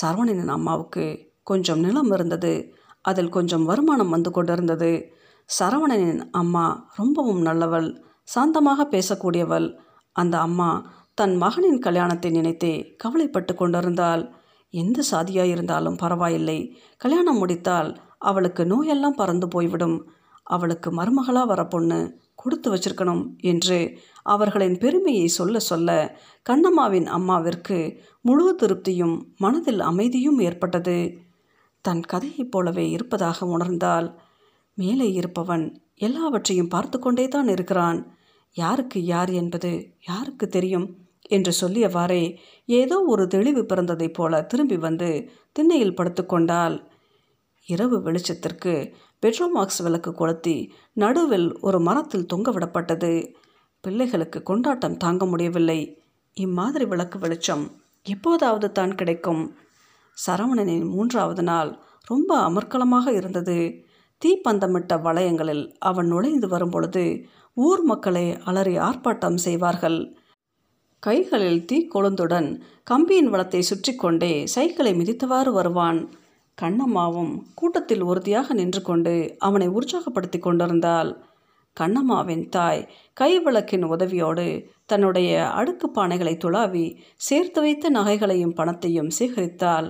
சரவணனின் 0.00 0.48
அம்மாவுக்கு 0.48 1.32
கொஞ்சம் 1.42 1.80
நிலம் 1.80 2.12
இருந்தது. 2.12 2.74
அதில் 3.02 3.28
கொஞ்சம் 3.28 3.64
வருமானம் 3.64 4.08
வந்து 4.08 4.30
கொண்டிருந்தது. 4.30 5.12
சரவணனின் 5.58 6.20
அம்மா 6.30 6.64
ரொம்பவும் 6.96 7.42
நல்லவள் 7.46 7.88
சாந்தமாக 8.34 8.80
பேசக்கூடியவள். 8.90 9.66
அந்த 10.16 10.38
அம்மா 10.38 10.70
தன் 11.14 11.34
மகனின் 11.36 11.78
கல்யாணத்தை 11.78 12.30
நினைத்தே 12.30 12.74
கவலைப்பட்டு 12.96 13.54
கொண்டிருந்தாள். 13.54 14.22
எந்த 14.74 15.02
சாதியாக 15.02 15.48
இருந்தாலும் 15.48 15.96
பரவாயில்லை. 15.96 16.58
கல்யாணம் 16.96 17.36
முடித்தால் 17.36 17.90
அவளுக்கு 18.18 18.64
நோயெல்லாம் 18.64 19.18
பறந்து 19.20 19.48
போய்விடும். 19.48 19.96
அவளுக்கு 20.42 20.88
மருமகளாக 20.90 21.46
வர 21.46 21.62
பொண்ணு 21.64 21.98
கொடுத்து 22.34 22.68
வச்சிருக்கணும் 22.74 23.24
என்று 23.42 23.78
அவர்களின் 24.22 24.78
பெருமையை 24.78 25.26
சொல்ல 25.28 25.58
சொல்ல 25.58 25.90
கண்ணம்மாவின் 26.46 27.08
அம்மாவிற்கு 27.08 27.78
முழு 28.20 28.56
திருப்தியும் 28.62 29.16
மனதில் 29.36 29.80
அமைதியும் 29.80 30.38
ஏற்பட்டது. 30.38 30.98
தன் 31.84 32.02
கதையைப் 32.02 32.50
போலவே 32.50 32.90
இருப்பதாக 32.90 33.46
உணர்ந்தாள். 33.46 34.08
மேலே 34.80 35.06
இருப்பவன் 35.12 35.64
எல்லாவற்றையும் 35.98 36.68
பார்த்து 36.68 36.98
கொண்டே 36.98 37.24
தான் 37.28 37.48
இருக்கிறான். 37.48 38.00
யாருக்கு 38.56 38.98
யார் 39.04 39.30
என்பது 39.30 39.70
யாருக்கு 40.08 40.46
தெரியும்? 40.48 40.88
என்று 41.28 41.52
சொல்லியவாறே 41.60 42.22
ஏதோ 42.68 42.96
ஒரு 43.06 43.24
தெளிவு 43.26 43.62
பிறந்ததைப் 43.62 44.14
போல 44.14 44.42
திரும்பி 44.42 44.76
வந்து 44.76 45.08
திண்ணையில் 45.52 45.94
படுத்துக்கொண்டால் 45.94 46.76
இரவு 47.68 47.96
வெளிச்சத்திற்கு 47.98 48.72
பெட்ரோமாக்ஸ் 49.22 49.80
விளக்கு 49.82 50.10
கொளுத்தி 50.14 50.56
நடுவில் 50.92 51.48
ஒரு 51.60 51.78
மரத்தில் 51.80 52.30
தொங்கவிடப்பட்டது 52.34 53.12
பிள்ளைகளுக்கு 53.84 54.38
கொண்டாட்டம் 54.42 54.96
தாங்க 54.96 55.24
முடியவில்லை. 55.26 55.80
இம்மாதிரி 56.36 56.84
விளக்கு 56.84 57.18
வெளிச்சம் 57.18 57.64
எப்போதாவது 58.06 58.68
தான் 58.72 58.94
கிடைக்கும். 58.94 59.42
சரவணனின் 60.16 60.86
மூன்றாவது 60.88 61.42
நாள் 61.42 61.70
ரொம்ப 62.08 62.30
அமர்க்கலமாக 62.48 63.06
இருந்தது. 63.14 63.58
தீப்பந்தமிட்ட 64.22 64.94
வளையங்களில் 65.02 65.64
அவன் 65.78 66.06
நுழைந்து 66.06 66.48
வரும்பொழுது 66.48 67.04
ஊர் 67.56 67.82
மக்களே 67.82 68.26
அலறி 68.44 68.74
ஆர்ப்பாட்டம் 68.78 69.34
செய்வார்கள். 69.34 69.98
கைகளில் 71.02 71.64
தீக்கொழுந்துடன் 71.64 72.48
கம்பியின் 72.84 73.28
வளத்தை 73.28 73.62
சுற்றி 73.62 73.92
கொண்டே 73.94 74.32
சைக்கிளை 74.46 74.92
மிதித்தவாறு 74.94 75.52
வருவான். 75.52 76.00
கண்ணம்மாவும் 76.58 77.32
கூட்டத்தில் 77.54 78.02
உறுதியாக 78.02 78.54
நின்று 78.54 78.82
கொண்டு 78.82 79.36
அவனை 79.38 79.68
உற்சாகப்படுத்தி 79.68 80.38
கொண்டிருந்தாள். 80.38 81.10
கண்ணம்மாவின் 81.80 82.44
தாய் 82.48 82.88
கைவிளக்கின் 83.20 83.84
உதவியோடு 83.84 84.46
தன்னுடைய 84.86 85.50
அடுக்கு 85.50 85.86
பானைகளை 85.94 86.34
துளாவி 86.36 86.86
சேர்த்து 87.16 87.60
வைத்த 87.60 87.90
நகைகளையும் 87.90 88.54
பணத்தையும் 88.54 89.10
சேகரித்தாள். 89.18 89.88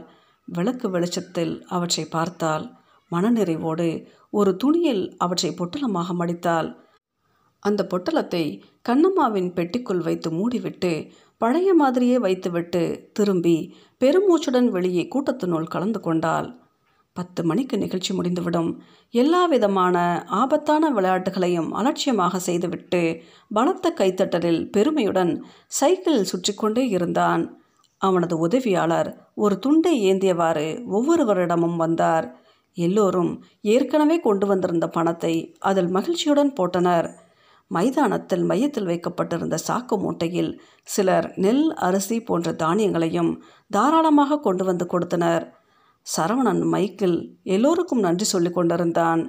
விளக்கு 0.48 0.86
வெளிச்சத்தில் 0.90 1.54
அவற்றை 1.68 2.04
பார்த்தாள். 2.04 2.64
மனநிறைவோடு 3.10 3.88
ஒரு 4.30 4.56
துணியில் 4.56 5.04
அவற்றை 5.16 5.50
பொட்டலமாக 5.50 6.14
மடித்தாள். 6.20 6.68
அந்த 7.62 7.80
பொட்டலத்தை 7.90 8.44
கண்ணம்மாவின் 8.88 9.50
பெட்டிக்குள் 9.56 10.02
வைத்து 10.02 10.28
மூடிவிட்டு 10.30 10.92
பழைய 11.38 11.74
மாதிரியே 11.74 12.18
வைத்துவிட்டு 12.18 12.82
திரும்பி 13.12 13.56
பெருமூச்சுடன் 14.00 14.68
வெளியே 14.68 15.04
கூட்டத்தினுள் 15.14 15.68
கலந்து 15.68 16.00
கொண்டாள். 16.00 16.48
பத்து 17.16 17.40
மணிக்கு 17.44 17.76
நிகழ்ச்சி 17.78 18.12
முடிந்துவிடும். 18.14 18.68
எல்லா 19.14 19.40
விதமான 19.46 19.96
ஆபத்தான 20.26 20.90
விளையாட்டுகளையும் 20.90 21.70
அலட்சியமாக 21.72 22.38
செய்துவிட்டு 22.38 23.00
பலத்த 23.52 23.92
கைத்தட்டலில் 23.98 24.60
பெருமையுடன் 24.70 25.32
சைக்கிள் 25.78 26.22
சுற்றி 26.24 26.54
கொண்டே 26.54 26.84
இருந்தான். 26.88 27.42
அவனது 28.00 28.38
உதவியாளர் 28.38 29.10
ஒரு 29.34 29.58
துண்டை 29.58 29.94
ஏந்தியவாறு 30.12 30.68
ஒவ்வொருவரிடமும் 30.90 31.76
வந்தார். 31.76 32.28
எல்லோரும் 32.86 33.32
ஏற்கனவே 33.74 34.16
கொண்டு 34.20 34.46
வந்திருந்த 34.46 34.86
பணத்தை 34.88 35.34
அதில் 35.70 35.90
மகிழ்ச்சியுடன் 35.96 36.52
போட்டனர். 36.58 37.08
மைதானத்தில் 37.70 38.44
மையத்தில் 38.50 38.88
வைக்கப்பட்டிருந்த 38.90 39.56
சாக்கு 39.66 39.96
மூட்டையில் 40.04 40.52
சிலர் 40.88 41.26
நெல் 41.36 41.66
அரிசி 41.86 42.16
போன்ற 42.20 42.50
தானியங்களையும் 42.62 43.32
தாராளமாக 43.70 44.40
கொண்டு 44.40 44.64
வந்து 44.64 44.86
கொடுத்தனர். 44.86 45.44
சரவணன் 46.06 46.62
மைக்கில் 46.72 47.18
எல்லோருக்கும் 47.54 48.04
நன்றி 48.06 48.26
சொல்லி 48.34 48.50
கொண்டிருந்தான். 48.50 49.22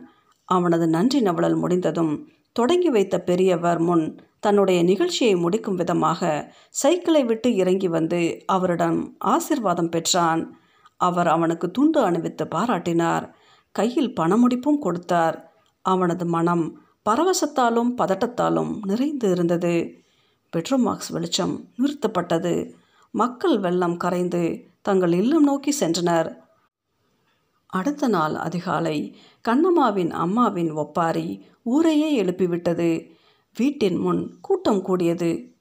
அவனது 0.50 0.86
நன்றி 0.88 1.20
நவளல் 1.22 1.58
முடிந்ததும் 1.64 2.14
தொடங்கி 2.56 2.90
வைத்த 2.90 3.16
பெரியவர் 3.30 3.82
முன் 3.88 4.06
தன்னுடைய 4.46 4.80
நிகழ்ச்சியை 4.84 5.36
முடிக்கும் 5.44 5.78
விதமாக 5.82 6.22
சைக்கிளை 6.82 7.22
விட்டு 7.26 7.50
இறங்கி 7.56 7.90
வந்து 7.98 8.20
அவரிடம் 8.46 8.98
ஆசிர்வாதம் 9.26 9.94
பெற்றான். 9.96 10.42
அவர் 11.02 11.30
அவனுக்கு 11.36 11.68
துண்டு 11.72 12.00
அணிவித்து 12.08 12.46
பாராட்டினார். 12.56 13.26
கையில் 13.72 14.14
பணமுடிப்பும் 14.14 14.80
கொடுத்தார். 14.80 15.54
அவனது 15.82 16.26
மனம் 16.26 16.82
பரவசத்தாலும் 17.10 17.96
பதட்டத்தாலும் 17.98 18.78
நிறைந்து 18.86 19.32
இருந்தது. 19.32 20.04
பெட்ரோமாக்ஸ் 20.54 21.12
வெளிச்சம் 21.12 21.68
நிறுத்தப்பட்டது. 21.78 22.74
மக்கள் 23.12 23.60
வெள்ளம் 23.60 23.98
கரைந்து 23.98 24.66
தங்கள் 24.82 25.14
இல்லம் 25.14 25.44
நோக்கி 25.44 25.76
சென்றனர். 25.80 26.36
அடுத்த 27.68 28.08
நாள் 28.08 28.36
அதிகாலை 28.36 29.18
கண்ணம்மாவின் 29.48 30.10
அம்மாவின் 30.10 30.72
ஒப்பாரி 30.72 31.46
ஊரையே 31.64 32.24
எழுப்பிவிட்டது. 32.24 33.12
வீட்டின் 33.58 33.96
முன் 33.96 34.38
கூட்டம் 34.42 34.82
கூடியது. 34.82 35.56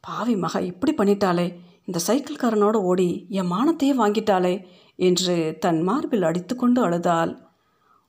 பாவி 0.00 0.36
மக 0.36 0.62
இப்படி 0.62 0.94
பண்ணிட்டாளே. 0.94 1.58
இந்த 1.84 2.00
சைக்கிள்காரனோட 2.06 2.74
ஓடி 2.74 3.26
என் 3.28 3.50
மானத்தையே 3.50 3.98
வாங்கிட்டாளே 3.98 4.64
என்று 4.96 5.56
தன் 5.60 5.82
மார்பில் 5.82 6.22
அடித்துக்கொண்டு 6.22 6.82
அழுதாள். 6.82 7.43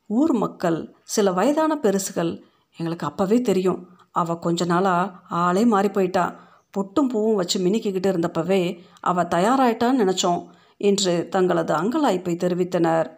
ஊர் 0.09 0.33
மக்கள் 0.33 0.79
சில 1.03 1.31
வயதான 1.31 1.73
பெருசுகள் 1.75 2.31
எங்களுக்கு 2.79 3.05
அப்போவே 3.09 3.41
தெரியும். 3.41 3.79
அவள் 4.11 4.39
கொஞ்ச 4.39 4.65
நாளாக 4.65 5.13
ஆளே 5.43 5.63
மாறி 5.65 5.89
போயிட்டா. 5.89 6.25
பொட்டும் 6.73 7.09
பூவும் 7.11 7.35
வச்சு 7.35 7.57
மினுக்கிக்கிட்டு 7.59 8.09
இருந்தப்பவே 8.13 8.61
அவள் 9.01 9.31
தயாராயிட்டான்னு 9.35 10.01
நினச்சோம் 10.03 10.41
என்று 10.77 11.13
தங்களது 11.29 11.73
அங்கலாய்ப்பை 11.73 12.33
தெரிவித்தனர். 12.43 13.09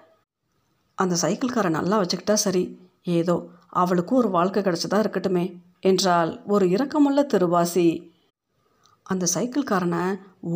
அந்த 0.97 1.15
சைக்கிள்காரை 1.21 1.69
நல்லா 1.69 1.97
வச்சுக்கிட்டா 2.01 2.35
சரி. 2.45 2.63
ஏதோ 3.17 3.35
அவளுக்கும் 3.81 4.17
ஒரு 4.17 4.29
வாழ்க்கை 4.29 4.61
கிடச்சதா 4.63 4.97
இருக்கட்டுமே 5.03 5.45
என்றால் 5.79 6.31
ஒரு 6.45 6.65
இரக்கமுள்ள 6.65 7.21
திருவாசி. 7.33 7.87
அந்த 9.03 9.25
சைக்கிள்காரனை 9.35 10.03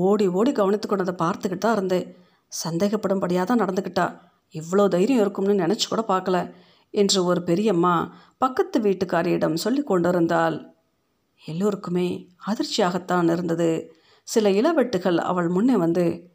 ஓடி 0.07 0.25
ஓடி 0.27 0.51
கவனித்து 0.51 0.87
கொண்டதை 0.87 1.13
பார்த்துக்கிட்டு 1.23 1.65
தான் 1.65 1.75
இருந்தேன். 1.77 2.07
சந்தேகப்படும்படியாக 2.51 3.45
தான் 3.45 3.61
நடந்துக்கிட்டா. 3.63 4.05
இவ்வளோ 4.53 4.87
தைரியம் 4.87 5.21
இருக்கும்னு 5.21 5.53
நினச்சி 5.53 5.85
கூட 5.89 6.01
பார்க்கல 6.07 6.53
என்று 6.89 7.23
ஒரு 7.23 7.43
பெரியம்மா 7.43 8.13
பக்கத்து 8.37 8.79
வீட்டுக்காரியிடம் 8.79 9.53
சொல்லி 9.53 9.83
கொண்டிருந்தாள். 9.83 10.75
எல்லோருக்குமே 11.45 12.27
அதிர்ச்சியாகத்தான் 12.45 13.31
இருந்தது. 13.31 13.93
சில 14.23 14.49
இளவெட்டுகள் 14.49 15.17
அவள் 15.17 15.47
முன்னே 15.47 15.75
வந்து 15.75 16.33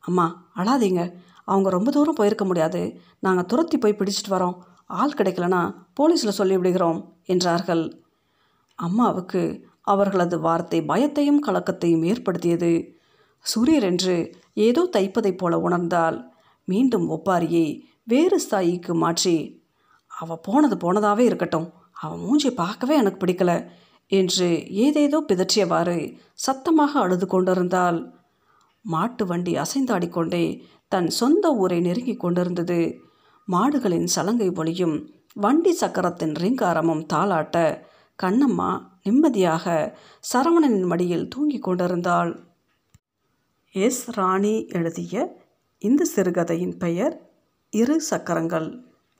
அம்மா 0.00 0.50
அழாதீங்க. 0.56 1.14
அவங்க 1.44 1.70
ரொம்ப 1.70 1.90
தூரம் 1.90 2.14
போயிருக்க 2.14 2.44
முடியாது. 2.44 3.00
நாங்கள் 3.20 3.46
துரத்தி 3.46 3.78
போய் 3.78 3.98
பிடிச்சிட்டு 3.98 4.30
வரோம். 4.30 4.56
ஆள் 4.86 5.16
கிடைக்கலனா 5.16 5.74
போலீஸில் 6.00 6.28
சொல்லி 6.28 6.56
விடுகிறோம் 6.56 7.14
என்றார்கள். 7.24 8.04
அம்மாவுக்கு 8.74 9.64
அவர்களது 9.80 10.40
வார்த்தை 10.40 10.80
பயத்தையும் 10.80 11.44
கலக்கத்தையும் 11.46 12.04
ஏற்படுத்தியது. 12.04 12.98
சூரியர் 13.38 13.82
என்று 13.82 14.34
ஏதோ 14.54 14.88
தைப்பதைப் 14.92 15.38
போல 15.38 15.58
உணர்ந்தால் 15.58 16.33
மீண்டும் 16.64 17.06
ஒப்பாரியை 17.10 17.66
வேறு 18.12 18.36
ஸ்தாயிக்கு 18.44 18.92
மாற்றி 19.02 19.36
அவள் 20.10 20.44
போனது 20.46 20.76
போனதாகவே 20.76 21.24
இருக்கட்டும். 21.28 21.68
அவன் 22.02 22.22
மூஞ்சி 22.24 22.50
பார்க்கவே 22.54 22.94
எனக்கு 22.94 23.18
பிடிக்கல 23.22 23.52
என்று 24.12 24.48
ஏதேதோ 24.84 25.18
பிதற்றியவாறு 25.28 25.96
சத்தமாக 26.44 26.92
அழுது 27.00 27.26
கொண்டிருந்தாள். 27.26 27.98
மாட்டு 28.84 29.24
வண்டி 29.26 29.52
அசைந்தாடிக்கொண்டே 29.54 30.44
தன் 30.92 31.08
சொந்த 31.20 31.52
ஊரை 31.62 31.78
நெருங்கி 31.80 32.14
கொண்டிருந்தது. 32.16 32.80
மாடுகளின் 33.48 34.08
சலங்கை 34.14 34.48
ஒளியும் 34.56 34.96
வண்டி 35.36 35.72
சக்கரத்தின் 35.80 36.34
ரீங்காரமும் 36.42 37.04
தாளாட்ட 37.12 37.56
கண்ணம்மா 38.18 38.70
நிம்மதியாக 39.02 39.64
சரவணனின் 40.32 40.86
மடியில் 40.90 41.28
தூங்கிக் 41.28 41.66
கொண்டிருந்தாள். 41.66 42.30
எஸ் 43.74 44.04
ராணி 44.16 44.54
எழுதிய 44.78 45.24
இந்த 45.86 46.02
சிறுகதையின் 46.04 46.76
பெயர் 46.76 47.14
இரு 47.70 48.00
சக்கரங்கள். 48.00 48.68